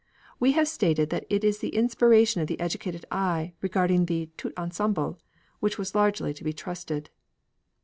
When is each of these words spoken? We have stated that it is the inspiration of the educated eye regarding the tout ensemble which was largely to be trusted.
We 0.39 0.53
have 0.53 0.67
stated 0.67 1.11
that 1.11 1.27
it 1.29 1.43
is 1.43 1.59
the 1.59 1.75
inspiration 1.75 2.41
of 2.41 2.47
the 2.47 2.59
educated 2.59 3.05
eye 3.11 3.53
regarding 3.61 4.07
the 4.07 4.31
tout 4.35 4.51
ensemble 4.57 5.19
which 5.59 5.77
was 5.77 5.93
largely 5.93 6.33
to 6.33 6.43
be 6.43 6.53
trusted. 6.53 7.11